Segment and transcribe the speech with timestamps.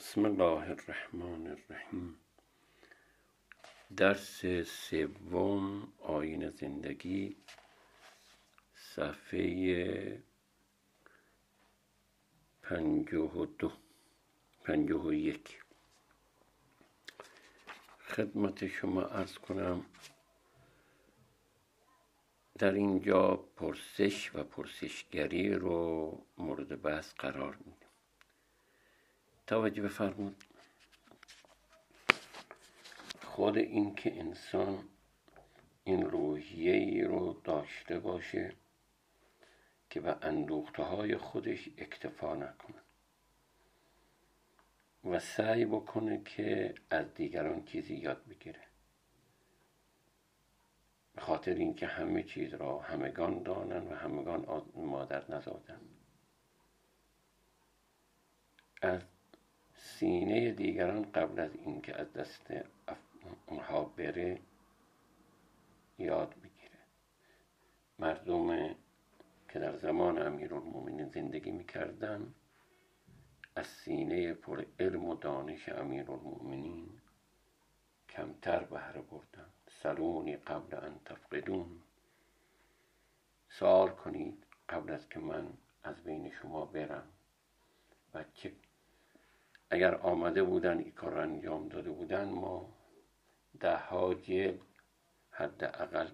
[0.00, 2.18] بسم الله الرحمن الرحیم
[3.96, 7.36] درس سوم آین زندگی.
[8.74, 10.22] صفحه
[12.62, 13.72] پنجاه و دو
[14.64, 15.60] پنجاه و یک.
[18.08, 19.86] خدمت شما ارز کنم.
[22.58, 27.89] در اینجا پرسش و پرسشگری رو مورد بحث قرار میدیم.
[29.50, 30.44] توجه بفرمود.
[33.22, 34.88] خود اینکه انسان
[35.84, 38.52] این روحیه ای رو داشته باشه
[39.90, 42.78] که به اندوخته های خودش اکتفا نکنه
[45.04, 48.62] و سعی بکنه که از دیگران چیزی یاد بگیره.
[51.14, 55.80] به خاطر اینکه همه چیز را همگان دانن و همگان مادر نزادن
[58.82, 59.00] از
[60.00, 62.52] سینه دیگران قبل از اینکه از دست
[63.46, 64.40] اونها بره
[65.98, 66.78] یاد بگیره.
[67.98, 68.74] مردم
[69.48, 72.34] که در زمان امیرالمومنین زندگی می‌کردن
[73.56, 76.88] از سینه پر علم و دانش امیرالمومنین
[78.08, 79.50] کمتر بهره بردن.
[79.68, 81.82] سلونی قبل ان تفقدون.
[83.48, 85.48] سوال کنید قبل از که من
[85.82, 87.08] از بین شما برم
[88.14, 88.52] و چه
[89.70, 92.72] اگر آمده بودن این کار انجام داده بودن ما
[93.60, 94.60] ده ها جلد
[95.30, 96.08] حداقل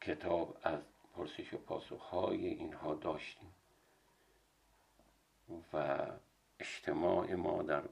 [0.00, 0.80] کتاب از
[1.14, 3.54] پرسش و پاسخ های اینها داشتیم
[5.72, 6.06] و
[6.60, 7.82] اجتماع ما در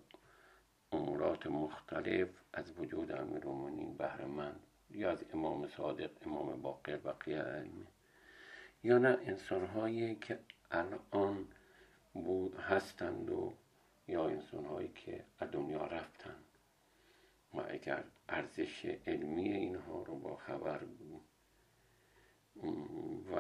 [0.93, 7.87] امورات مختلف از وجود امیرالمومنین بهره مند یا از امام صادق امام باقر بقیه علمه
[8.85, 10.39] یا نه انسان هایی که
[10.71, 11.49] الان
[12.25, 13.55] بود هستند و
[14.09, 16.45] یا انسان هایی که از دنیا رفتند
[17.53, 21.25] ما اگر ارزش علمی اینها رو با خبر بود
[23.33, 23.39] و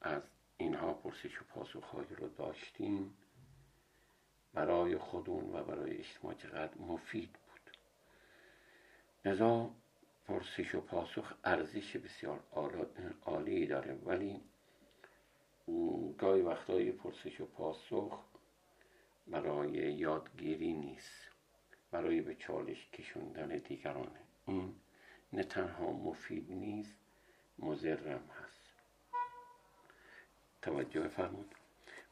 [0.00, 0.22] از
[0.56, 3.16] اینها پرسش و پاسخهایی رو داشتیم
[4.54, 7.76] برای خودون و برای اجتماع چقدر مفید بود.
[9.24, 9.70] لذا
[10.26, 12.40] پرسش و پاسخ ارزش بسیار
[13.26, 13.94] عالی داره.
[13.94, 14.40] ولی
[16.18, 18.24] گاهی وقتای پرسش و پاسخ
[19.26, 21.30] برای یادگیری نیست.
[21.90, 24.20] برای به چالش کشوندن دیگرانه.
[24.46, 24.74] این
[25.32, 26.98] نه تنها مفید نیست
[27.58, 28.60] مزرم هست.
[30.62, 31.54] توجه فرمود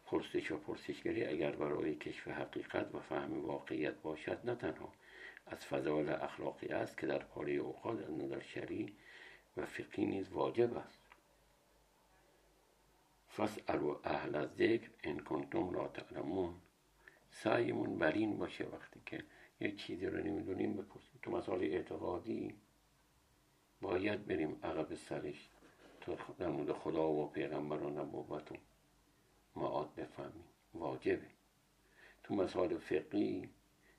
[0.06, 4.92] پرسش و پرسشگری اگر برای کشف حقیقت و فهم واقعیت باشد نه تنها
[5.46, 8.96] از فضایل اخلاقی است که در پاره اوقات از نظر شرعی
[9.56, 11.07] و فقهی نیز واجب است.
[13.38, 16.54] فاسالوا اهل ذکر ان کنتم لا تعلمون.
[17.30, 19.24] سعیمون بر این باشه وقتی که
[19.60, 21.20] یک چیزی رو نمی‌دونیم بپرسیم.
[21.22, 22.54] تو مسائل اعتقادی
[23.80, 25.48] باید بریم عقب سرش
[26.00, 28.56] تو در مورد خدا و پیغمبر و نبوت و
[29.56, 30.44] معاد بفهمیم.
[30.74, 31.26] واجبه.
[32.22, 33.48] تو مسائل فقهی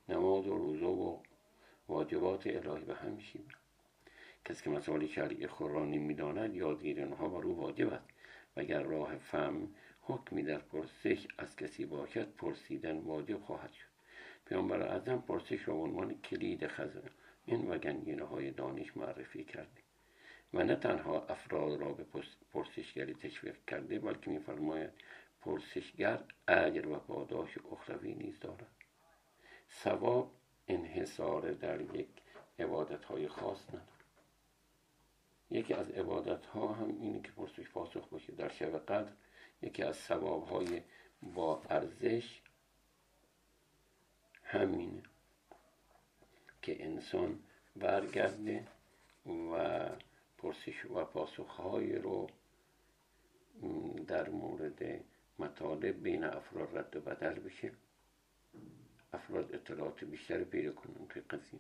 [0.09, 1.17] نماز و روزه و
[1.87, 3.47] واجبات الهی به هم میشیم
[4.45, 8.18] کسی که مسائل شرعی خود را نمی‌داند یادگیری آنها واجب است.
[8.55, 13.89] اگر راه فهم حکمی در پرسش از کسی باشد پرسیدن واجب خواهد شد.
[14.45, 17.09] پیامبر اعظم پرسش را عنوان کلید خزانه
[17.45, 19.81] این و گنگینه های دانش معرفی کرده
[20.53, 22.05] و نه تنها افراد را به
[22.53, 24.89] پرسشگری تشویق کرده بلکه میفرماید
[25.41, 28.71] پرسشگر اجر و پاداش اخروی نیز دارد.
[29.71, 30.31] ثواب
[30.67, 32.09] انحصار در یک
[32.59, 33.98] عبادت های خاص ندارد.
[35.51, 39.11] یکی از عبادت ها هم اینه که پرسش پاسخ باشه در شب قدر
[39.61, 40.81] یکی از ثواب های
[41.21, 42.41] با ارزش
[44.43, 45.03] همینه
[46.61, 47.39] که انسان
[47.75, 48.67] برگرده
[49.25, 49.85] و
[50.37, 52.27] پرسش و پاسخ های رو
[54.07, 55.03] در مورد
[55.39, 57.71] مطالب بین افراد رد و بدل بشه.
[59.13, 61.59] افراد اطلاعات بیشتر پیدا کنن توی قضیه.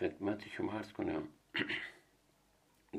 [0.00, 1.28] خدمت شما عرض کنم.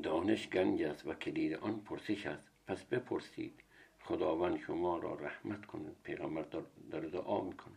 [0.03, 2.43] دانش گنج است و کلید آن پرسش است.
[2.67, 3.59] پس بپرسید.
[4.03, 5.95] خداوند شما را رحمت کند.
[6.03, 6.45] پیغمبر
[6.91, 7.75] داره دعا می‌کنه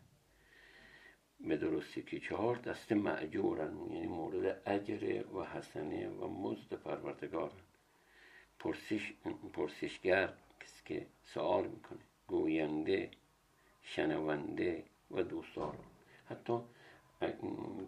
[1.41, 7.61] به درستی که چهار دست معجورن یعنی مورد اجر و حسنه و مزد پروردگارن
[8.59, 9.13] پرسش
[9.53, 13.11] پرسشگر کسی که سوال می‌کنه گوینده
[13.83, 15.79] شنونده و دوستدار.
[16.31, 16.61] حتی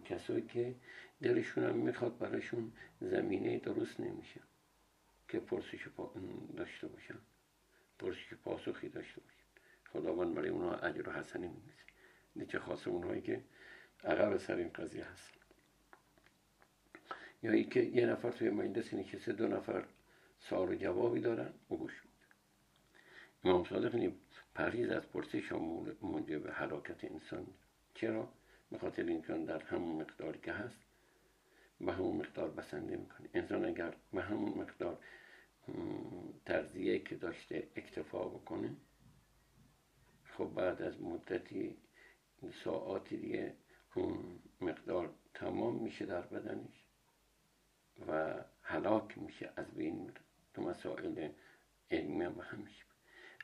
[0.05, 0.75] کسایی که
[1.21, 4.41] دلشون هم می‌خواد براشون زمینه درست نمیشه
[5.27, 5.87] که پرسش
[6.57, 7.19] داشته باشن.
[7.99, 9.45] پرسش پاسخی داشته باشید
[9.89, 11.83] خداوند برای اونها اجر و حسنی می‌نویسه.
[12.35, 13.43] اینه چه خاص اونهایی که
[14.03, 15.33] عقب سر این قضیه هست
[17.43, 19.85] یا ای که یه نفر توی مجلس نشسته دو نفر
[20.39, 22.03] سوال و جوابی دارن او گوش
[23.43, 24.13] امام صادق
[24.55, 25.51] پریز از پرسش
[26.01, 27.47] موجب حلاکت انسان.
[27.93, 28.33] چرا؟
[28.71, 30.86] به خاطر اینکه در همون مقداری که هست
[31.81, 34.97] به همون مقدار بسنده می‌کنه انسان اگر به همون مقدار
[36.45, 38.75] ترزیه که داشته اکتفا بکنه
[40.23, 41.77] خب بعد از مدتی
[42.63, 43.55] ساعاتی دیگه
[43.95, 46.83] اون مقدار تمام میشه در بدنش
[48.07, 50.21] و هلاک میشه از بین میره.
[50.53, 51.29] تو مسائل
[51.91, 52.83] علمی هم همیشه.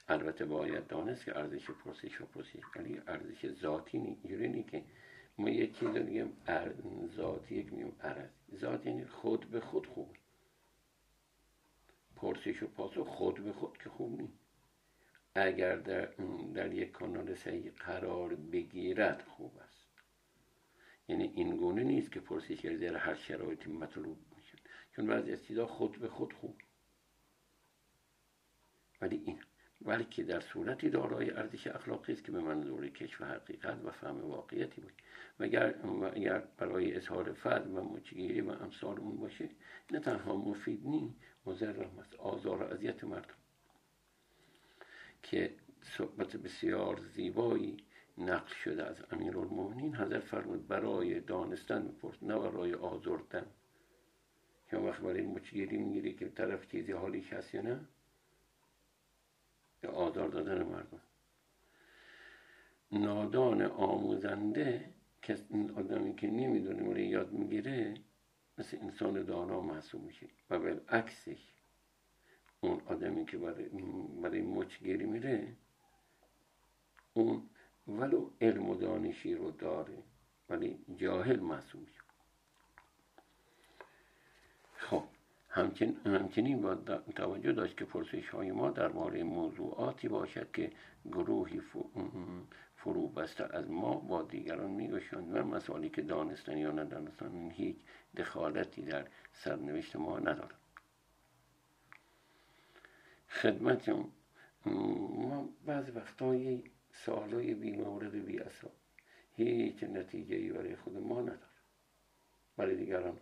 [0.08, 4.84] البته باید دانست که ارزش پرسش و پرسش ولی ارزش ذاتی اینجوری که
[5.38, 6.28] ما یک چیز دیگه
[7.16, 10.16] ذاتی یک میم عرض ذات یعنی خود به خود خوب.
[12.16, 14.40] پرسش و پاسخ خود به خود که خوب نیست.
[15.36, 16.06] اگر در,
[16.54, 19.88] در یک کانال صحیح قرار بگیرد خوب است.
[21.08, 24.58] یعنی این گونه نیست که پرسش در هر شرایطی مطلوب میشه.
[24.96, 26.56] چون بعضی از خود به خود خوب.
[29.02, 29.40] ولی این
[29.86, 34.82] بلکه در صورتی دارای ارزش اخلاقی است که به منظور کشف حقیقت و فهم واقعیتی
[34.82, 34.94] بود.
[35.40, 35.44] و
[36.14, 39.50] اگر, برای اظهار فضل و مچگیری و امثال اون باشه؟
[39.92, 41.16] نه تنها مفید نی
[41.46, 42.16] مضر هم است.
[42.16, 43.34] آزار و اذیت مردم.
[45.24, 47.78] که صحبت بسیار زیبایی
[48.18, 53.46] نقل شده از امیر المومنین حضرت فرمود برای دانستن بپرس نه برای آزردن.
[54.72, 57.80] یا وقت برای مچگیری می‌گیری که طرف چیزی حالی هست یا نه؟
[59.84, 61.02] یا آزار دادن مردم.
[62.92, 65.38] نادان آموزنده که
[65.76, 67.94] آدمی که نمی‌دونه ولی یاد می‌گیره
[68.58, 71.54] مثل انسان دانا محسوب میشه و بالعکسش
[72.62, 73.66] اون آدمی که برای,
[74.22, 75.56] برای مچگیری میره
[77.14, 77.50] اون
[77.88, 80.04] ولو علم و دانشی رو داره
[80.50, 82.00] ولی جاهل محسوب میشه
[84.76, 85.04] خب
[85.54, 86.76] همچنین, همچنین با
[87.16, 90.72] توجه داشت که پرسش های ما در مورد موضوعاتی باشد که
[91.06, 91.62] گروهی
[92.76, 97.78] فرو بسته از ما با دیگران میگوشند و مسائلی که دانستن یا ندانستن هیچ
[98.18, 100.60] دخالتی در سرنوشت ما ندارد.
[103.30, 103.90] خدمت
[104.66, 106.64] ما بعض وقتایی
[106.94, 108.70] سوالای بی مورد بی اصلا
[109.36, 111.40] هیچ نتیجه ای برای خود ما نداره
[112.58, 113.18] برای دیگران.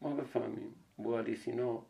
[0.00, 1.86] ما بفهمیم بوالی سینا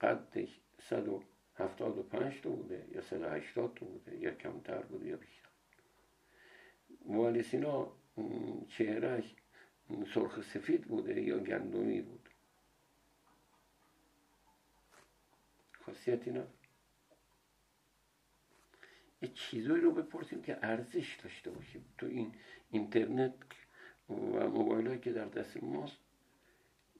[0.00, 5.48] قدش 175 تا بوده یا 180 تا بوده یا کمتر بوده یا بیشتر.
[7.04, 7.92] بوالی سینا
[8.68, 9.34] چهرش
[10.14, 12.28] سرخ سفید بوده یا گندمی بود؟
[15.72, 16.46] خاصیتی نه
[19.22, 21.84] یه چیزایی رو بپرسیم که ارزش داشته باشیم.
[21.98, 22.34] تو این
[22.70, 23.34] اینترنت
[24.08, 26.01] و موبایل که در دست ماست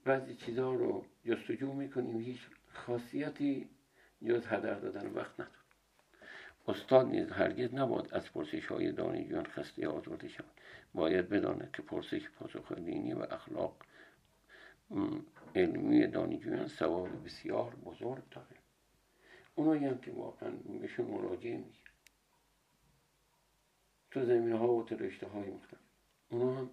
[0.05, 2.39] بعضی چیزها رو جستجو می‌کنیم هیچ
[2.73, 3.69] خاصیتی
[4.25, 5.57] جز هدر دادن وقت نداره.
[6.67, 10.51] استاد نیز هرگز نباید از پرسش های دانشجویان خسته آزرده شود.
[10.93, 13.75] باید بداند که پرسش پاسخ دینی و اخلاق
[15.55, 18.57] علمی دانشجویان ثواب بسیار بزرگ داره
[19.55, 21.83] اونایی هم که واقعا بهشون مراجعه میشه
[24.11, 25.79] تو زمینه ها و رشته های مختلف.
[26.29, 26.69] اونا هم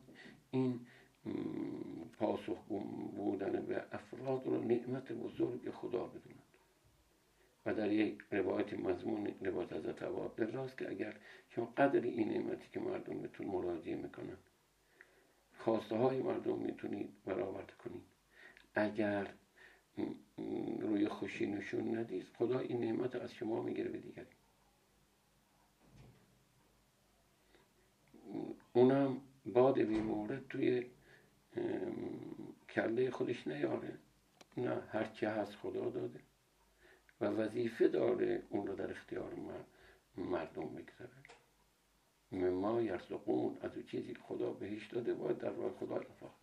[0.51, 0.87] این
[2.13, 2.59] پاسخ
[3.17, 6.43] بودن به افراد رو نعمت بزرگ خدا بدونند
[7.67, 11.17] و در یک روایت مضمون روایت از عباد راست که اگر
[11.49, 14.37] شما قدر این نعمتی که مردم بهتون مراجعه می‌کنن
[15.59, 18.03] خواسته های مردم می‌تونید برآورده کنید.
[18.75, 19.35] اگر
[20.81, 24.27] روی خوشی نشون ندید خدا این نعمت از شما می‌گیره به دیگری.
[28.73, 30.87] اونم باد بیمورد توی
[32.71, 33.99] کله خودش نیاره.
[34.57, 36.21] نه هرچی هست خدا داده.
[37.21, 39.35] و وظیفه داره اون رو در اختیار
[40.17, 41.11] مردم بگذاره.
[42.33, 46.35] مما یرزقون از او چیزی که خدا بهش داده باید در راه خدا انفاق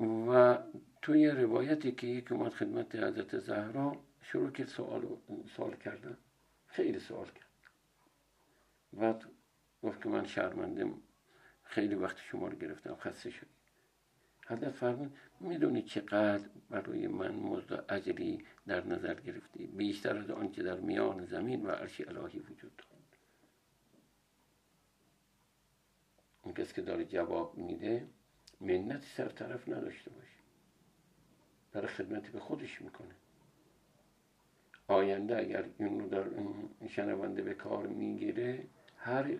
[0.00, 0.58] و
[1.02, 5.16] توی روایتی که یک اومد خدمت حضرت زهرا شروع که سوال,
[5.56, 6.18] سوال کردن.
[6.66, 7.46] خیلی سوال کرد.
[8.92, 9.24] بعد
[9.82, 10.94] گفت که من شرمنده
[11.70, 13.46] خیلی وقت شما رو گرفتم خسته شد
[14.46, 20.80] حضرت فرمود می‌دونی چقدر برای من مزد اجری در نظر گرفتی؟ بیشتر از آنچه در
[20.80, 23.16] میان زمین و عرش الهی وجود دارد.
[26.42, 28.06] اون کسی که داره جواب میده
[28.60, 30.40] منت سر طرف نداشته باشه.
[31.72, 33.14] برای خدمتی به خودش می‌کنه.
[34.88, 36.24] آینده اگر این رو در
[36.88, 39.38] شنونده به کار می‌گیره هر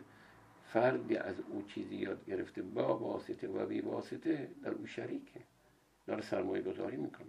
[0.72, 5.40] فردی از او چیزی یاد گرفته با واسطه و بی واسطه در او شریکه.
[6.06, 7.26] داره سرمایه گذاری می‌کنه.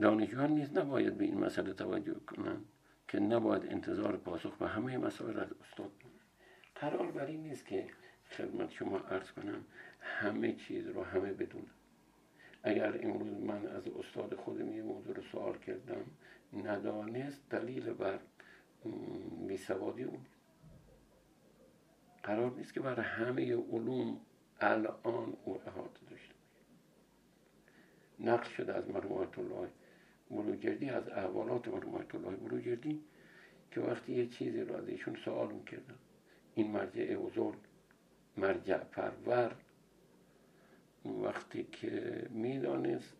[0.00, 2.64] دانشجویان نیز نباید به این مسئله توجه کنند
[3.08, 5.90] که نباید انتظار پاسخ به همه مسائل از استاد
[6.74, 7.86] قرار بر این نیست که
[8.30, 9.64] خدمت شما عرض کنم
[10.00, 11.74] همه چیز رو همه بدونم
[12.62, 16.04] اگر امروز من از استاد خودم یه موضوع رو سوال کردم
[16.64, 18.18] ندانست دلیل بر
[19.48, 20.26] بیسوادی اون.
[22.22, 24.20] قرار نیست که برای همه علوم
[24.60, 26.34] الان او احاطه داشته
[28.20, 29.68] نقل شده از مرحومت الله
[30.30, 33.00] بروجردی از احوالات مرحومت الله بروجردی
[33.70, 35.98] که وقتی یه چیزی رو از ایشون سوال می‌کردم
[36.54, 37.58] این مرجع بزرگ
[38.36, 39.56] مرجع پرور
[41.04, 43.16] وقتی که می‌دانست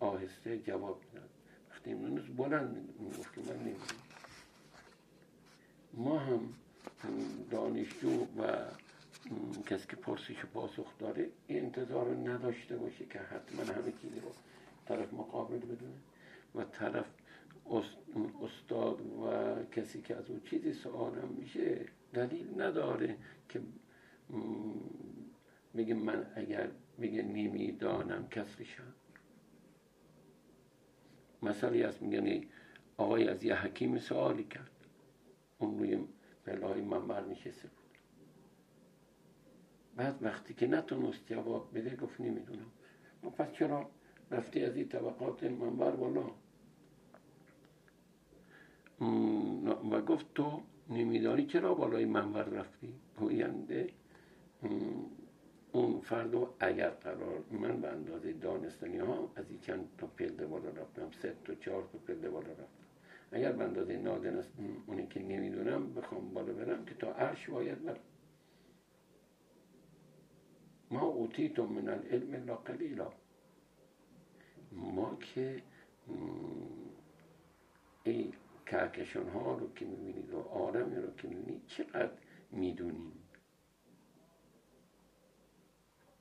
[0.00, 1.30] آهسته جواب می‌داد.
[1.70, 4.09] وقتی می‌دانست بلند می‌گفت که من نمی‌دونم.
[5.94, 6.40] ما هم
[7.50, 8.64] دانشجو و
[9.66, 14.32] کسی که پرسش پاسخ داره انتظار نداشته باشه که حتما همه چیزی رو
[14.86, 15.98] طرف مقابل بدونه
[16.54, 17.06] و طرف
[18.42, 23.16] استاد و کسی که از اون چیزی سوالم میشه دلیل نداره
[23.48, 23.60] که
[25.74, 26.68] میگه من اگر
[26.98, 28.94] میگه نمی‌دانم کسرشم
[31.42, 32.46] مثالی هست میگن
[32.96, 34.69] آقای از یه حکیم سوالی کرد.
[35.60, 35.98] اون روی
[36.46, 37.98] پلای منبر نشسته بود.
[39.96, 42.70] بعد وقتی که نتونست جواب بده گفت نمی‌دونم.
[43.38, 43.90] پس چرا
[44.30, 46.30] رفتی از این طبقات منبر بالا؟
[49.90, 53.88] و گفت تو نمیدانی چرا بالای منبر رفتی؟ گوینده
[55.72, 60.70] اون فرد اگر قرار من به اندازه دانستنی ها از این چند تا پلده بالا
[60.70, 62.89] رفتم سه تا چهار تا پلده بالا رفتم.
[63.32, 64.52] اگر به اندازه نادنست
[64.86, 68.00] اونی که نمی‌دونم بخوام بالا برم که تا عرش باید برم.
[70.90, 73.12] ما اوتیتم من العلم لا قلیلا.
[74.72, 75.62] ما که
[78.04, 78.32] این
[78.66, 82.12] کهکشان ها رو که می‌بینید و آدمی رو که می‌بینید چقدر
[82.50, 83.12] می‌دونیم؟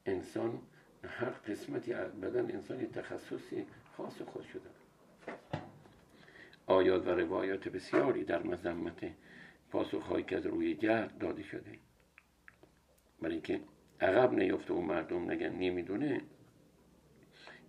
[0.06, 0.62] انسان
[1.04, 3.66] هر قسمتی از بدن انسان تخصصی
[3.98, 4.70] خاص خود شده.
[6.80, 9.12] آیات و روایات بسیاری در مذمت
[9.72, 11.80] پاسخهایی که از روی جهل داده شده.
[13.22, 13.62] برای اینکه
[14.02, 16.22] عقب نیفته و مردم نگن نمی‌دونه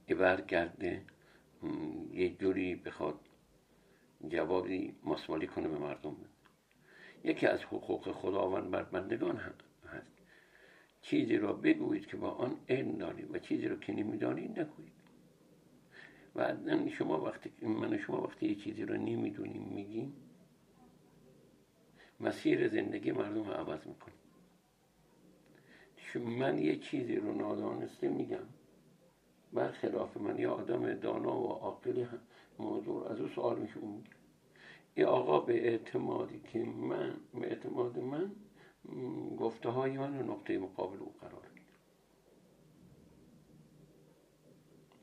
[0.06, 1.02] ای برگرده
[2.12, 3.20] یه جوری بخواد
[4.28, 6.16] جوابی مسوالی کنه به مردم.
[7.24, 10.12] یکی از حقوق خداوند بر بندگان هست.
[11.02, 14.99] چیزی را بگویید که با آن علم دارید و چیزی را که نمی‌دانید نگویید.
[16.36, 16.56] و
[16.98, 20.12] شما وقتی من شما وقتی یه چیزی رو نمی‌دونیم میگیم
[22.20, 24.16] مسیر زندگی مردم رو عوض می‌کنیم.
[26.14, 28.46] من یه چیزی رو نادانسته میگم.
[29.52, 32.06] برخلاف من یه آدم دانا و عاقلی
[32.58, 33.80] موضوع از او سوال میشه
[34.94, 38.32] این آقا به اعتمادی که من به اعتماد من
[39.38, 41.72] گفته های من رو نقطه مقابل او قرار میده.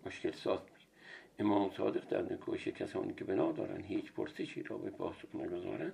[0.05, 0.59] مشکل ساز
[1.39, 5.93] امام صادق در نکوش کسانی که بنا دارن هیچ پرسشی را به پاسخ نگذارند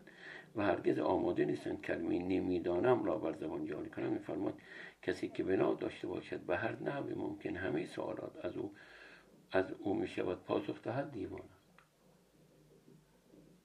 [0.56, 4.62] و هرگز آماده نیستند کلمه نمی‌دانم را بر زبان جاری کنم میفرماد
[5.02, 8.74] کسی که بنا داشته باشد به هر نحوی ممکن همه سوالات از او
[9.52, 11.50] از او می شود پاسخ دهد دیوان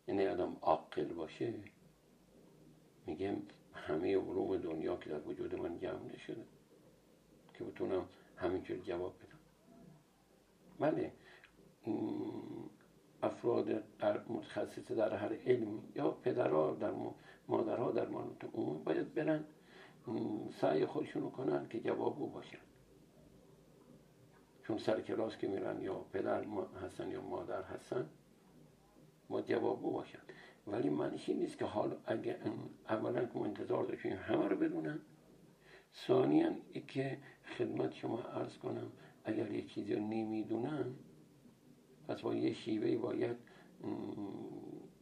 [0.09, 1.55] یعنی آدم عاقل باشه؟
[3.07, 3.37] میگم
[3.75, 6.45] همه علوم دنیا که در وجود من جمع نشده
[7.55, 9.39] که بتونم همینجور جواب بدم.
[10.79, 11.13] بله.
[13.23, 13.83] افراد
[14.29, 16.93] متخصص در هر علمی یا پدرها در
[17.49, 19.45] مادرها در مانوت عموم باید برن
[20.61, 22.59] سعی خودشونو کنن که جواب او باشن.
[24.63, 26.45] چون سر کلاس که میرن یا پدر
[26.85, 28.09] هستن یا مادر هستن
[29.31, 30.19] ما جواب او باشن.
[30.67, 32.39] ولی معنیش این نیست که حال اگه
[32.89, 35.01] اولا که انتظار داشتیم همه رو بدونن
[36.07, 36.53] ثانیا
[36.87, 37.19] که
[37.59, 38.93] خدمت شما عرض کنم
[39.25, 40.95] اگر یه چیزی رو نمی‌دونن
[42.09, 43.37] پس با یه شیوهی باید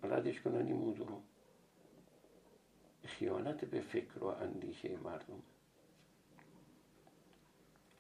[0.02, 1.22] ردش کنن این موضوع رو.
[3.04, 5.42] خیانت به فکر و اندیشه مردم.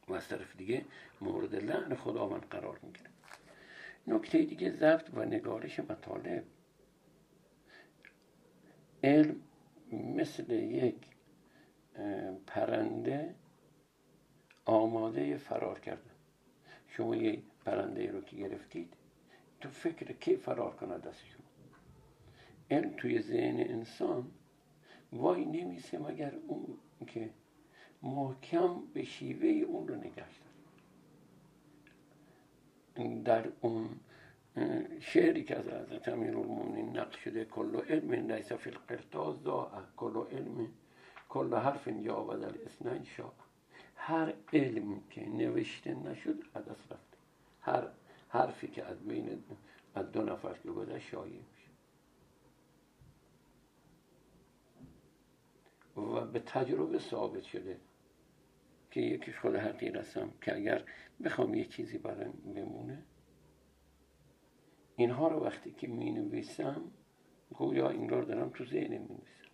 [0.08, 0.84] و از طرف دیگه
[1.20, 3.10] مورد لعن خداوند قرار می‌گیره.
[4.06, 6.44] نکته دیگه ضبط و نگارش مطالب.
[9.04, 9.40] علم
[9.92, 10.96] مثل یک
[12.46, 13.34] پرنده
[14.64, 16.10] آماده فرار کرده.
[16.88, 18.94] شما یه پرنده رو که گرفتید
[19.60, 21.46] تو فکر کی فرار کنه دست شما
[22.70, 24.30] علم توی ذهن انسان
[25.12, 27.30] وای نمیسه مگر اون که
[28.02, 30.42] محکم به شیوه اون رو نگشت
[33.24, 33.88] در اون
[35.00, 40.16] شعری که از حضرت امیر المومنین نقل شده کل علم لیس فی القرطاس ضاع کل
[40.32, 40.68] علم
[41.28, 43.32] کل حرف یا در اسنین شاء
[43.96, 47.15] هر علم که نوشته نشد از دست رفته.
[47.66, 47.88] هر
[48.28, 49.44] حرفی که از بین
[49.94, 51.70] از دو نفر که گذشت شایع میشه.
[55.96, 57.80] و به تجربه ثابت شده
[58.90, 60.84] که یکیش خود حقیر هستم که اگر
[61.24, 63.02] بخوام یه چیزی برام بمونه
[64.96, 66.92] اینها رو وقتی که می نویسم
[67.54, 69.45] گویا این رو دارم تو ذهن می نویسم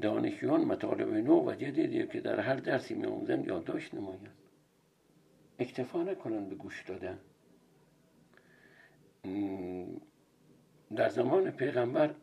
[0.00, 4.28] دانشجویان مطالب نو و جدیدی که در هر درسی می آموزن یادداشت نمایند.
[5.58, 7.18] اکتفا نکنن به گوش دادن.
[10.96, 12.14] در زمان پیغمبر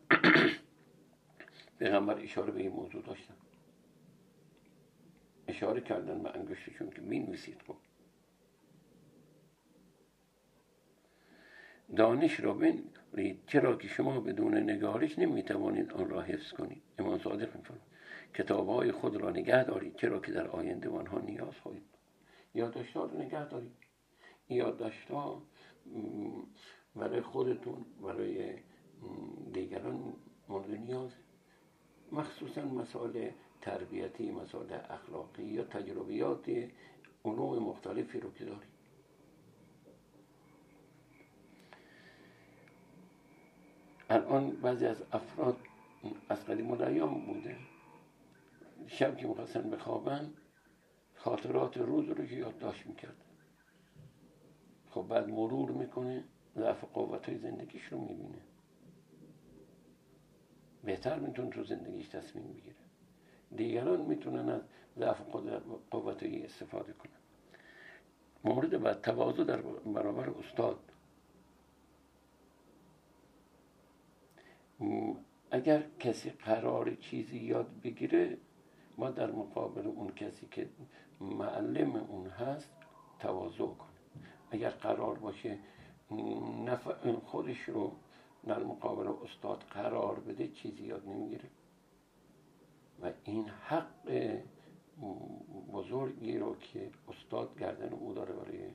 [1.78, 3.34] پیغمبر اشاره به این موضوع داشتن.
[5.48, 7.76] اشاره کردن به انگشتشون که می نویسید خب.
[11.96, 12.97] دانش را بنرید
[13.46, 16.82] چرا که شما بدون نگارش نمی‌توانید آن را حفظ کنید.
[16.98, 17.88] امام صادق میفرماید
[18.34, 21.82] کتاب های خود را نگه دارید چرا که در آینده آنها نیاز خواهید
[22.54, 23.72] یادداشت ها رو نگه دارید.
[24.48, 25.42] یادداشت ها
[26.96, 28.54] برای خودتون برای
[29.52, 30.14] دیگران
[30.48, 31.10] مورد نیاز.
[32.12, 36.50] مخصوصا مسائل تربیتی مسائل اخلاقی یا تجربیات
[37.24, 38.77] علوم مختلفی رو که دارید.
[44.10, 45.56] الان بعضی از افراد
[46.28, 47.56] از قدیم الایام بوده.
[48.86, 50.32] شب که می‌خواستن بخوابن
[51.14, 53.16] خاطرات روز رو یادداشت می‌کرد.
[54.90, 56.24] خب بعد مرور می‌کنه
[56.56, 58.38] ضعف قوت های زندگیش رو می‌بینه.
[60.84, 62.76] بهتر می‌تونه تو زندگیش تصمیم بگیره.
[63.56, 64.62] دیگران می‌تونن از
[64.98, 65.20] ضعف
[65.90, 67.12] قوت استفاده کنن.
[68.44, 70.78] مورد بعد تواضع در برابر استاد.
[75.50, 78.38] اگر کسی قرار چیزی یاد بگیره
[78.98, 80.68] ما در مقابل اون کسی که
[81.20, 82.70] معلم اون هست
[83.18, 83.88] تواضع کنه
[84.50, 85.58] اگر قرار باشه
[87.24, 87.92] خودش رو
[88.46, 91.50] در مقابل استاد قرار بده چیزی یاد نمی‌گیره.
[93.02, 94.38] و این حق
[95.72, 98.70] بزرگی رو که استاد گردن او داره برای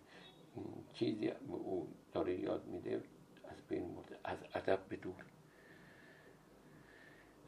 [0.93, 3.03] چیزی او داره یاد میده
[3.43, 4.95] از بین مرده از ادب به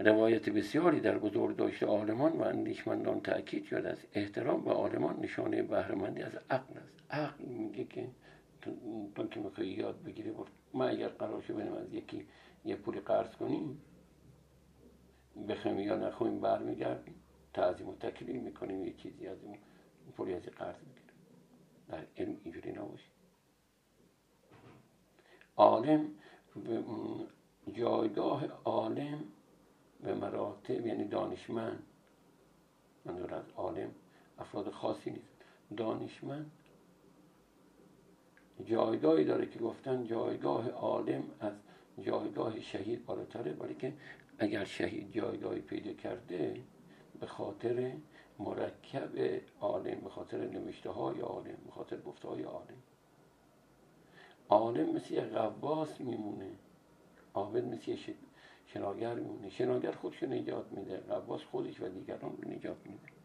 [0.06, 4.08] روایت بسیاری در بزرگ داشته عالمان و اندیشمندان تاکید شده است.
[4.13, 6.94] احترام به عالمان نشانه بهرهمندی از عقل است.
[7.10, 8.08] عقل میگه که
[9.15, 10.32] تو که می‌خوای یاد بگیری
[10.74, 12.28] ما اگر قرار شد از یکی
[12.65, 13.82] یه پولی قرض کنیم
[15.50, 17.15] بخوایم یا نخواهیم برمیگردیم
[17.54, 19.58] تعظیم و تکریم می‌کنیم یه چیزی از اون
[20.18, 21.15] پولی از قرض می‌گیریم.
[21.88, 23.10] در علم اینجوری نباشه.
[25.58, 26.10] عالم
[27.74, 29.24] جایگاه عالم
[30.06, 31.84] به مراتب یعنی دانشمند.
[33.06, 33.91] منظور از عالم
[34.39, 35.36] افراد خاصی نیست.
[35.78, 36.52] دانشمند.
[38.65, 41.54] جایگاهی داره که گفتن جایگاه عالم از
[42.02, 43.94] جایگاه شهید بالاتره ولی که
[44.39, 46.62] اگر شهید جایگاهی پیدا کرده
[47.20, 47.91] به خاطر
[48.39, 52.84] مرکب عالم به خاطر نوشته های عالم به خاطر گفته های عالم.
[54.50, 56.50] عالم مثل یه غواص میمونه.
[57.34, 57.96] عابد مثل
[58.67, 63.15] شناگر میمونه شناگر خودش رو نجات میده غواص خودش و دیگران رو نجات میده.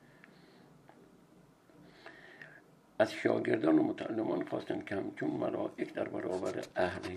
[2.99, 7.17] از شاگردان و متعلمان خواستن که همچون ملائک در برابر اهل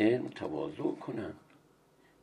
[0.00, 1.34] علم تواضع کنند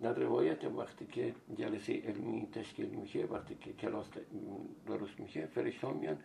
[0.02, 4.06] در روایت وقتی که جلسه علمی تشکیل میشه وقتی که کلاس
[4.88, 6.18] درست میشه فرشتان میان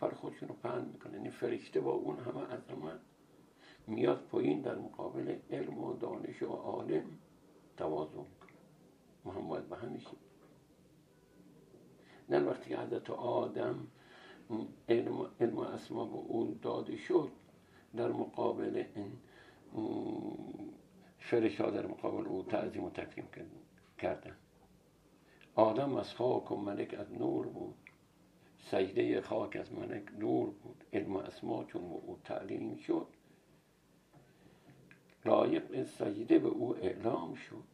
[0.00, 1.14] پر خودشون رو پهن می‌کنن.
[1.14, 3.00] یعنی فرشته با اون همه عظمت
[3.86, 7.04] میاد پایین در مقابل علم و دانش و عالم.
[7.76, 8.18] تواضع.
[8.18, 8.56] می‌کنه
[9.24, 10.10] محمد به همیشه
[12.30, 13.86] در وقتی که حضرت آدم
[14.88, 17.30] علم, علم اسما به اون داده شد
[17.96, 19.12] در مقابل این
[21.18, 23.28] فرشا در مقابل او تعظیم و تکریم
[23.98, 24.36] کردن.
[25.54, 27.74] آدم از خاک و ملک از نور بود.
[28.58, 30.84] سجده خاک از ملک نور بود.
[30.92, 33.06] علم اسما چون به او تعلیم شد
[35.26, 37.64] لایق سجده به او اعلام شد.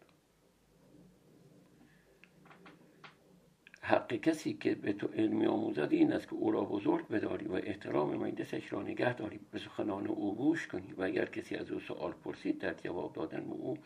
[3.83, 7.53] حق کسی که به تو علمی آموزد این است که او را بزرگ بداری و
[7.53, 9.41] احترام مجلسش را نگه داری.
[9.51, 13.45] به سخنان او گوش کنی و اگر کسی از او سوال پرسید در جواب دادن
[13.45, 13.79] به او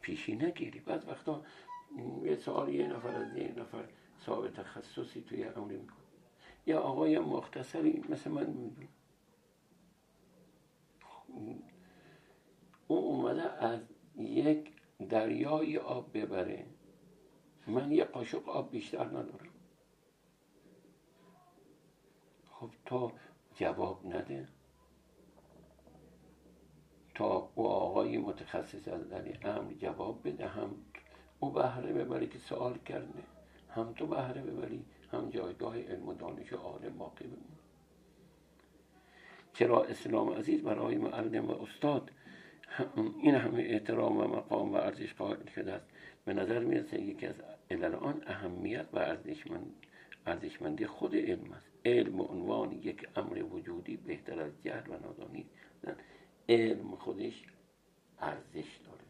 [0.00, 0.80] پیشی نگیری.
[0.80, 1.42] بعض وقتا
[2.24, 3.84] یه سوال یه نفر از یه نفر
[4.18, 5.96] صاحب تخصصی توی امری می‌کنه.
[6.66, 8.70] یا آقای مختصری مثل من
[12.92, 13.80] او اومده از
[14.18, 14.72] یک
[15.08, 16.66] دریای آب ببره.
[17.66, 19.48] من یه قاشق آب بیشتر ندارم.
[22.50, 23.12] خب تا
[23.54, 24.48] جواب نده.
[27.14, 30.70] تا او آقای متخصص از در امر جواب بده هم
[31.40, 33.22] او بهره ببری که سوال کرده.
[33.70, 37.62] هم تو بهره ببری هم جایگاه علم و دانش عالم باقی بمونه
[39.52, 42.10] چرا اسلام عزیز برای معلم و استاد
[43.22, 45.86] این همه احترام و مقام و ارزش قائل شده است
[46.24, 47.34] به نظر می‌رسه یکی از
[47.70, 49.74] علل آن اهمیت و ارزشمند
[50.26, 51.70] ارزشمندی خود علم است.
[51.84, 55.46] علم و عنوان یک امر وجودی بهتر از جهل و نادانی
[56.48, 57.44] علم خودش
[58.18, 59.04] ارزش داره.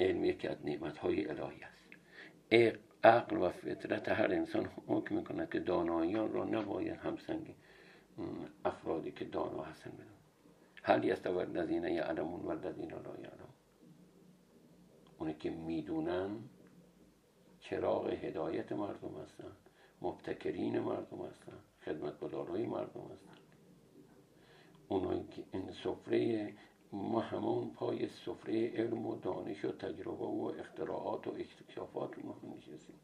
[0.00, 2.80] علم یکی از نعمت های الهی است.
[3.04, 7.54] عقل و فطرت هر انسان حکم می‌کنه که دانایان را نباید همسنگ
[8.64, 10.06] افرادی که دانا هستن بدون
[10.82, 13.54] هل یستوی الذین یعلمون و الذین لا یعلمون
[15.18, 16.30] اونی که می‌دونن
[17.60, 19.52] چراغ هدایت مردم هستن
[20.02, 23.36] مبتکرین مردم هستن خدمتگزارهای مردم هستن.
[24.88, 26.52] اونایی که این سفره
[26.92, 33.00] ما همون پای سفره علم و دانش و تجربه و اختراعات و اکتشافات هم نشستیم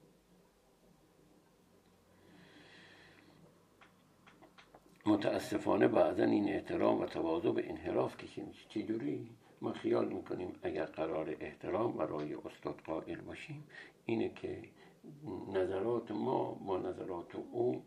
[5.17, 8.53] متاسفانه بعضا این احترام و تواضع به انحراف کشیم.
[8.69, 13.65] چجوری؟ ما خیال می‌کنیم اگر قرار احترام برای استاد قائل باشیم
[14.05, 14.63] اینه که
[15.53, 17.83] نظرات ما با نظرات او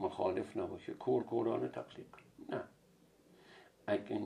[0.00, 0.92] مخالف نباشه.
[0.92, 2.46] کور کورانه تقلید کنیم.
[2.48, 2.64] نه.
[3.86, 4.18] اگر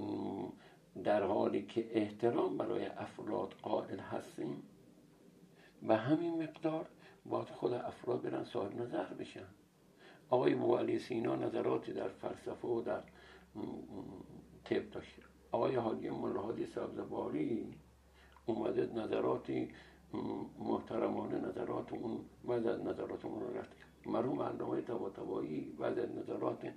[1.04, 4.62] در حالی که احترام برای افراد قائل هستیم
[5.82, 6.86] به همین مقدار
[7.26, 9.46] باید خود افراد برن صاحب نظر بشن.
[10.30, 13.02] آقای بوالی سینا نظراتی در فلسفه و در
[14.64, 17.74] طب داشته آقای حاجی ملحادی سبزباری
[18.46, 19.68] اومده نظراتی
[20.58, 23.88] محترمانه نظرات اون بعد از نظرات اون رو رد کرد.
[24.06, 26.72] مرحوم علامه طباطبایی بعد از نظرات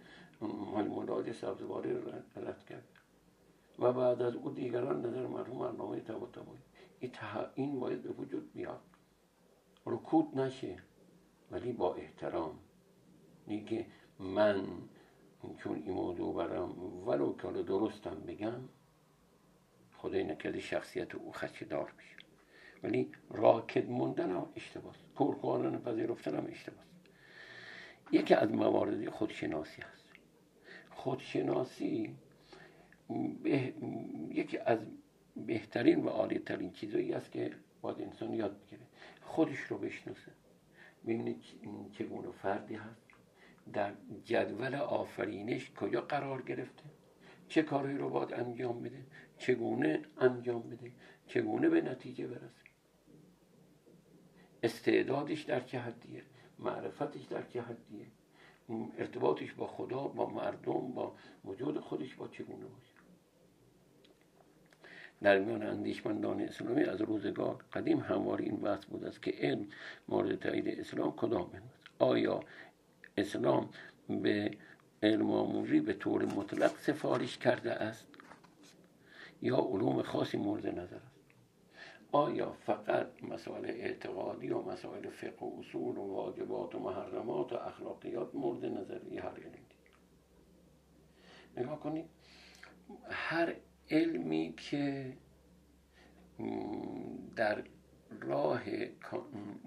[0.71, 2.87] ملحادی سبزباری رو رد کرد.
[3.79, 6.61] و بعد از او دیگران نظر مرحوم علامه طباطبایی.
[7.55, 8.81] این باید به وجود بیاد.
[9.85, 10.77] رکود نشه
[11.51, 12.59] ولی با احترام.
[13.47, 13.85] که
[14.19, 14.63] من
[15.57, 18.59] چون این موضوع برم ولو که درستم بگم
[19.97, 21.31] خدای نکرده شخصیت او
[21.69, 22.15] دار میشه.
[22.83, 26.85] ولی راکد موندن هم اشتباس پرکارن پذیرفتن هم اشتباس
[28.11, 30.05] یکی از موارد خودشناسی هست.
[30.89, 32.15] خودشناسی
[34.31, 34.79] یکی از
[35.35, 38.81] بهترین و عالی ترین چیزایی است که باید انسان یاد بگیره.
[39.21, 40.31] خودش رو بشناسه.
[41.03, 41.35] ببینه
[41.91, 43.06] چگونه فردی هست.
[43.73, 46.83] در جدول آفرینش کجا قرار گرفته؟
[47.47, 49.05] چه کاری رو باید انجام بده؟
[49.37, 50.91] چگونه انجام بده؟
[51.27, 52.67] چگونه به نتیجه برسه؟
[54.63, 56.23] استعدادش در چه حدیه؟
[56.59, 58.05] معرفتش در چه حدیه؟
[58.97, 62.93] ارتباطش با خدا با مردم با وجود خودش با چگونه باشه؟
[65.21, 69.67] در میان اندیشمندان اسلامی از روزگار قدیم همواره این بحث بود است که علم
[70.09, 72.39] مورد تایید اسلام کدام علم آیا
[73.17, 73.69] اسلام
[74.09, 74.51] به
[75.03, 78.07] علم آموزی به طور مطلق سفارش کرده است.
[79.41, 81.17] یا علوم خاصی مورد نظر است.
[82.11, 88.35] آیا فقط مسائل اعتقادی و مسائل فقه و اصول و واجبات و محرمات و اخلاقیات
[88.35, 89.65] مورد نظری هر علمی
[91.57, 92.05] نگاه کنید
[93.09, 93.55] هر
[93.91, 95.13] علمی که
[97.35, 97.63] در
[98.21, 98.63] راه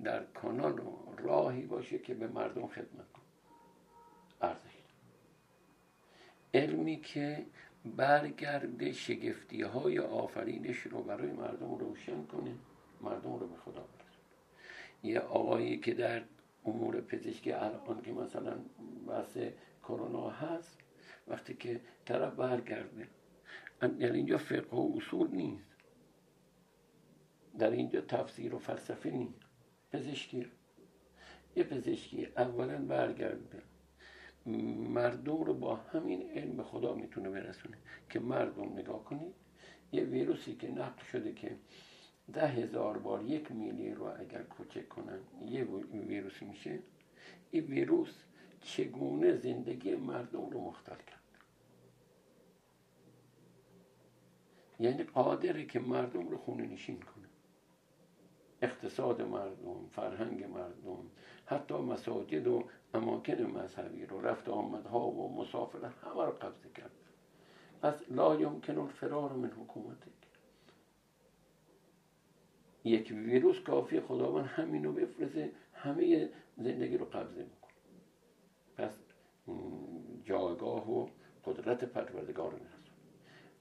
[0.05, 0.81] در کانال
[1.19, 3.07] راهی باشه که به مردم خدمت
[6.55, 7.47] علمی که
[7.85, 12.55] برگرده شگفتی های آفرینش رو برای مردم روشن کنه
[13.01, 14.25] مردم رو به خدا برسونه.
[15.03, 16.23] یه آقایی که در
[16.65, 18.57] امور پزشکی الان که مثلا
[19.07, 19.39] بحث
[19.83, 20.79] کرونا هست
[21.29, 23.09] وقتی که طرف برگرده
[23.83, 25.65] یعنی اینجا فقه و اصول نیست.
[27.59, 29.41] در اینجا تفسیر و فلسفه نیست.
[29.93, 30.47] پزشکی
[31.57, 33.63] یه پزشکی اولا برگرده.
[34.47, 37.77] مردم رو با همین علم خدا می‌تونه برسونه
[38.11, 39.35] که مردم نگاه کنید.
[39.93, 41.57] یه ویروسی که نقل شده که
[42.33, 46.79] ده هزار بار یک میلی رو اگر کوچک کنن یه ویروس میشه.
[47.51, 48.15] این ویروس
[48.61, 51.21] چگونه زندگی مردم رو مختل کرد؟
[54.81, 57.20] یعنی قادره که مردم رو خونه نشین کنه.
[58.63, 61.11] اقتصاد مردم فرهنگ مردم
[61.47, 66.91] حتی مساجد و اماکن مذهبی رو رفت آمدها و مسافر همه رو قبضه کرد.
[67.83, 70.11] پس لا یمکن الفرار من حکومتی
[72.85, 77.71] یک ویروس کافی خداوند همین رو بفرسه همه زندگی رو قبضه می‌کنه
[78.77, 78.99] پس
[80.25, 81.07] جایگاه و
[81.45, 82.80] قدرت پروردگار می‌رسه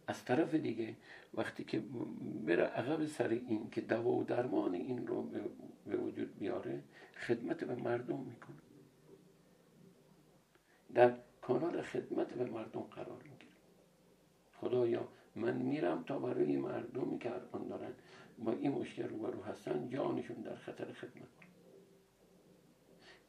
[0.10, 0.96] از طرف دیگه
[1.34, 1.84] وقتی که
[2.46, 5.22] بره عقب سر این که دوا و درمان این رو
[5.86, 6.84] به وجود بیاره
[7.28, 8.58] خدمت به مردم می‌کنه.
[10.94, 13.52] در کانال خدمت به مردم قرار می‌گیره.
[14.62, 17.94] خدایا من میرم تا برای مردمی که آن دارن
[18.40, 21.28] با این مشکل رو هستن جانشون در خطر خدمت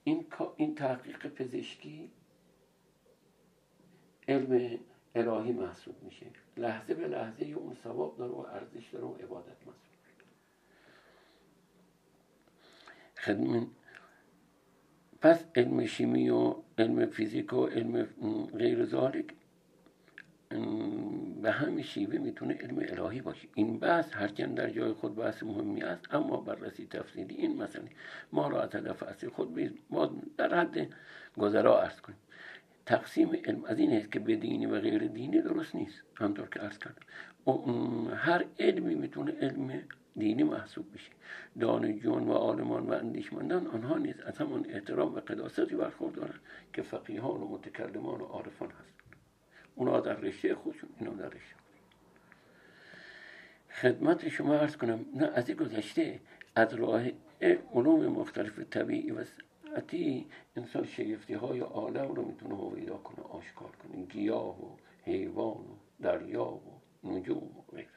[0.04, 2.10] این این تحقیق پزشکی
[4.28, 4.78] علم
[5.14, 6.26] الهی محسوب میشه.
[6.56, 9.90] لحظه به لحظه اون ثواب داره و ارزش داره و عبادت محسوب.
[13.16, 13.66] خدمت.
[15.20, 18.08] پس علم شیمی و علم فیزیک و علم
[18.58, 19.34] غیر ذالک
[21.42, 23.48] به همین شیوه می‌تونه علم الهی باشه.
[23.54, 27.84] این بحث هرچند در جای خود بحث مهمی است اما بررسی تفصیلی این مثلا
[28.32, 30.88] ما را از خود ما در حد
[31.38, 32.18] گذرا ارز کنیم.
[32.90, 36.02] تقسیم علم از این که به دینی و غیر دینی درست نیست.
[36.16, 37.02] همطور که ارز کردم.
[38.14, 39.82] هر علمی می‌تونه علم
[40.16, 41.12] دینی محسوب بشه.
[41.60, 46.40] دانشجویان و عالمان و اندیشمندان آنها نیز از همان احترام و قداستی برخوردارند
[46.72, 49.16] که فقیهان و متکلمان و عارفان هستند.
[49.74, 51.56] اونا در رشته خودشون اینا در رشته.
[53.70, 56.20] خدمت شما ارز کنم نه از گذشته
[56.56, 57.02] از راه
[57.74, 59.24] علوم مختلف طبیعی و
[59.74, 64.04] سنتی انسان شگفتی های عالم رو می‌تونه هویدا کنه آشکار کنه.
[64.04, 67.88] گیاه و حیوان و دریا و نجوم و غیر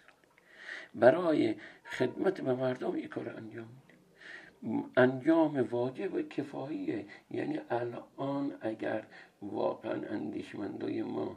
[0.95, 1.55] برای
[1.85, 7.05] خدمت به مردم این کار انجام میده انجام واجب و کفاییه.
[7.31, 9.07] یعنی الان اگر
[9.41, 11.35] واقعا اندیشمندای ما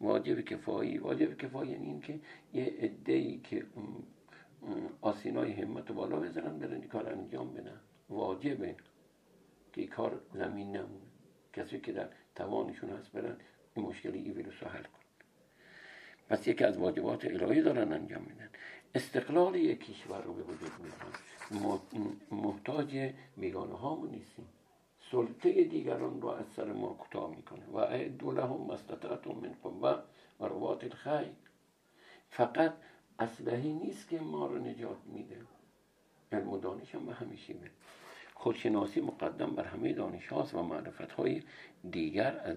[0.00, 2.20] واجب کفایی واجب کفایی یعنی این که
[2.52, 3.66] یه عده که
[5.00, 7.80] آسینای همت بالا بزنن برن کار انجام بدن.
[8.08, 8.76] واجبه
[9.72, 11.08] که کار زمین نمونه.
[11.52, 13.36] کسی که در توانشون هست برن
[13.74, 14.98] این مشکلی ای ویروس رو حل کن
[16.28, 18.50] پس یکی از واجبات الهی دارن انجام میدن.
[18.94, 21.78] استقلال یک کشور رو به وجود میدن
[22.30, 24.48] محتاج بیگانه ها نیستیم.
[25.10, 27.66] سلطه دیگران رو از سر ما کوتاه می‌کنه.
[27.66, 30.02] و اعدو لهم مستطعتم من قوه
[30.40, 31.32] و روات الخیر.
[32.30, 32.74] فقط
[33.18, 35.36] اسلحه نیست که ما رو نجات میده.
[36.32, 37.54] علم و دانش هم همیشه
[38.38, 41.42] خودشناسی مقدم بر همه دانش هاست و معرفت های
[41.90, 42.56] دیگر از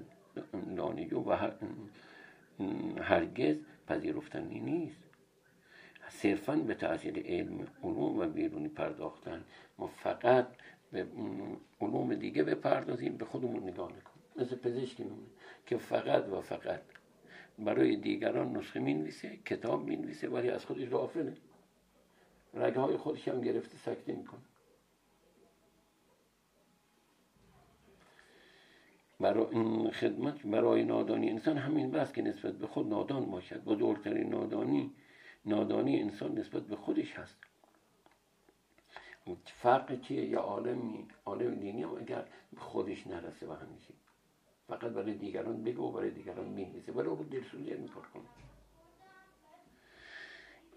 [0.78, 1.52] دانشجو و
[3.02, 3.56] هرگز
[3.88, 5.04] پذیرفتنی نیست.
[6.10, 9.44] صرفا به تحصیل علم علوم و بیرونی پرداختن.
[9.78, 10.48] ما فقط
[10.92, 11.08] به
[11.82, 14.26] علوم دیگه بپردازیم به خودمون نگاه نکنیم.
[14.36, 15.28] مثل پزشکی میمونه
[15.66, 16.82] که فقط و فقط
[17.60, 21.34] برای دیگران نسخه می‌نویسه کتاب می‌نویسه ولی از خودش غافله
[22.54, 24.42] رگه های خودش هم گرفته سکته می‌کنه.
[29.22, 33.64] برای خدمت برای نادانی انسان همین بس که نسبت به خود نادان باشد.
[33.64, 34.92] بزرگترین نادانی
[35.46, 37.38] نادانی انسان نسبت به خودش هست.
[39.46, 43.94] فرق چیه؟ یا عالمی عالم دینی هم اگر به خودش نرسه و همیشه.
[44.68, 48.24] فقط برای دیگران بگو برای دیگران میمیزه برای رو دلسوزی میکار کنه.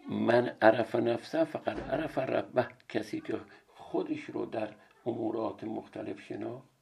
[0.09, 2.69] من عرف نفسه فقط عرف ربه.
[2.89, 3.41] کسی که
[3.75, 4.75] خودش رو در
[5.07, 6.74] امورات مختلف شناخت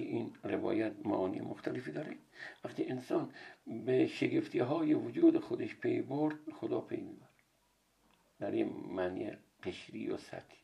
[0.00, 2.16] که این روایت معانی مختلفی داره.
[2.64, 3.34] وقتی انسان
[3.66, 7.30] به شگفتی های وجود خودش پی برد خدا پی می‌برد.
[8.38, 9.32] در این معنی
[9.62, 10.58] قشری و سطحی.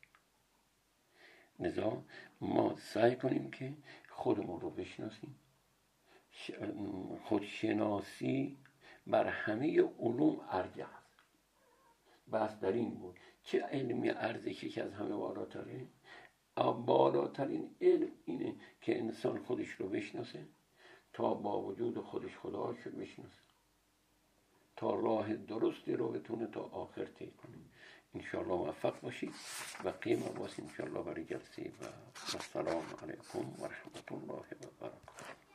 [1.59, 2.05] لذا
[2.41, 3.73] ما سعی کنیم که
[4.09, 5.35] خودمون رو بشناسیم.
[7.25, 8.59] خودشناسی
[9.07, 11.23] بر همه علوم ارجح است.
[12.33, 15.87] بس در این بود چه علمی ارزشی که از همه بالاتره؟
[16.63, 20.47] بالاترین علم اینه که انسان خودش رو بشناسه
[21.13, 23.41] تا با وجود خودش خدا رو بشناسه.
[24.77, 27.57] تا راه درستی رو بتونه تا آخر طی کنه.
[28.15, 29.35] انشاءالله موفق باشید
[29.85, 31.85] و قیمه باز انشاءالله برای جلسه و
[32.35, 35.46] السلام علیکم و رحمت الله و برکاته.